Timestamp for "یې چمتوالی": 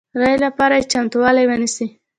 0.79-1.45